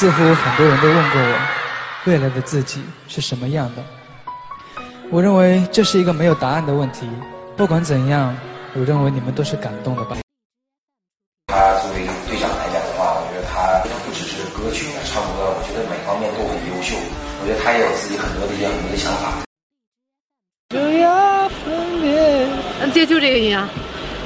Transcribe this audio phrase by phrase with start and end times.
[0.00, 1.38] 似乎很多人都问过我，
[2.06, 3.84] 未来的自己是什么样的？
[5.10, 7.06] 我认为这是一个没有答案的问题。
[7.54, 8.34] 不管怎样，
[8.72, 10.16] 我认为你们都是感动的吧。
[11.48, 16.96] 他作为队长来讲的话，我觉得他不只是歌曲唱歌，我觉得每方面都很优秀。
[17.42, 19.42] 我觉得他也有自己很多的一些很多的想法。
[20.70, 22.48] 就要分别。
[22.80, 23.68] 嗯，接就这个音啊。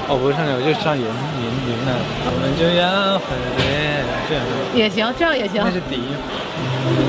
[0.06, 1.96] 哦，不是唱我就唱云云云的。
[2.28, 3.16] 我们就要
[4.28, 4.44] 这样
[4.74, 5.62] 也行，这样也行。
[5.64, 6.12] 那是第一。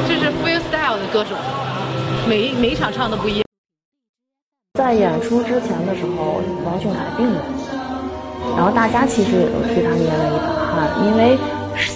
[0.08, 1.36] 这是 freestyle 的歌手，
[2.28, 3.44] 每每一场唱的不一样。
[4.80, 7.44] 在演出之前的时候，王俊凯病了，
[8.56, 11.38] 然后大家其实也都替他捏了一把汗，因为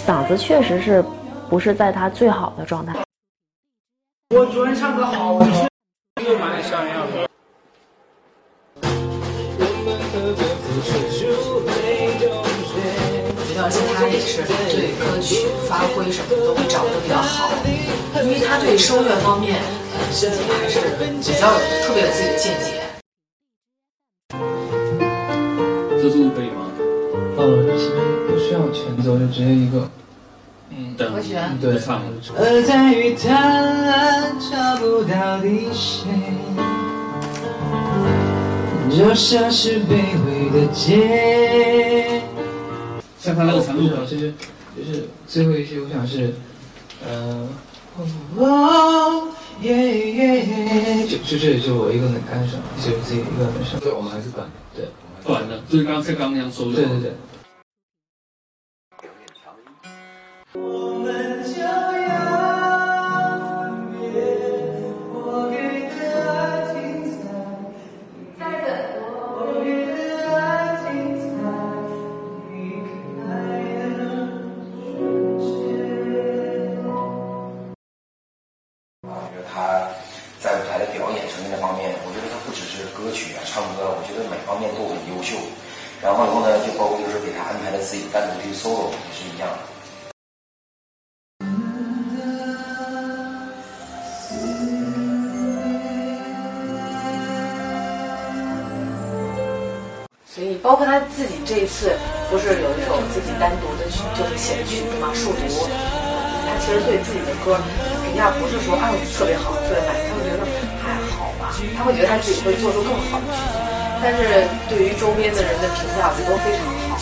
[0.05, 1.03] 嗓子确实是
[1.49, 2.93] 不是在他最好的状态。
[4.35, 5.45] 我昨天唱歌好，我
[6.25, 7.28] 又蛮想要的。
[13.61, 17.51] 而且他也是对歌曲发挥什么都会掌握的比较好，
[18.23, 19.61] 因为他对声乐方面
[20.11, 21.52] 自己还是比较
[21.85, 22.79] 特别有自己的见解。
[26.02, 26.72] 这速度可以吗？
[27.38, 27.44] 呃，
[27.77, 27.91] 其实
[28.27, 29.89] 不需要全奏，就直接一个，
[30.69, 32.01] 嗯，和弦，对，唱。
[32.38, 33.91] 而在于贪婪
[34.49, 36.07] 找不到底线，
[38.89, 42.21] 就像是卑微的街。
[43.19, 44.33] 像他那个长度，其实
[44.75, 46.33] 就是最后一句，我想是，
[47.07, 47.49] 嗯，
[48.37, 49.27] 哦，
[49.61, 53.79] 耶耶，就就这里就我一个很干爽，就自己一个人上。
[53.79, 54.85] 对，我们还是短的，对，
[55.23, 56.73] 短的，就是刚才刚刚那样说的。
[56.73, 57.13] 对对对。
[79.59, 79.91] 他
[80.39, 85.35] 在舞台的表演呈现这方面，我觉得他不只是歌曲啊、唱歌，我觉得每方面都很优秀。
[86.01, 89.67] 然后以后呢，就包括就是给他安排的自己单独去 solo 也是一样的。
[100.23, 101.91] 所以，包括他自己这一次，
[102.31, 105.44] 不是有一首自己单独的曲，就是写的曲子嘛，《数独》。
[106.47, 107.59] 他其实对自己的歌
[108.19, 110.44] 价不是说啊特别好、特别满意，他会觉得
[110.84, 113.56] 还好吧，他会觉得他自己会做出更好的曲子。
[114.03, 117.00] 但是对于周边的人的评价都非常好。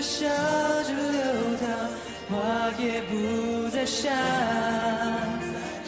[0.00, 0.26] 笑
[0.82, 1.20] 着流
[1.60, 1.68] 淌，
[2.28, 2.34] 花
[2.78, 4.10] 也不再谢。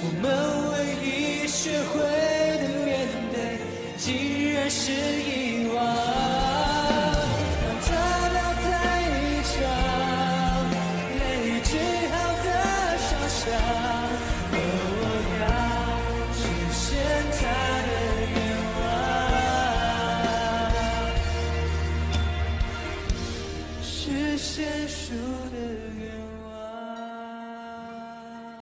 [0.02, 0.24] 我们
[0.72, 0.74] 唯
[1.04, 2.00] 一学会
[2.56, 2.88] 的面
[3.32, 3.36] 对，
[3.98, 4.08] 竟
[4.54, 5.76] 然是遗忘。
[7.60, 7.88] 让它
[8.32, 8.66] 留在
[9.04, 9.12] 一
[9.44, 9.52] 场
[11.18, 11.20] 没
[11.68, 11.70] 治
[12.08, 12.12] 好
[12.44, 12.48] 的
[12.96, 13.38] 伤伤，
[14.52, 14.54] 而
[14.96, 15.02] 我
[15.42, 15.44] 要
[16.32, 16.40] 实
[16.72, 16.80] 现
[17.36, 17.40] 他
[17.84, 17.88] 的
[18.32, 18.38] 愿
[18.80, 18.82] 望，
[23.82, 23.92] 实
[24.38, 24.48] 现
[24.88, 24.98] 树
[25.52, 25.56] 的
[26.00, 26.39] 愿望。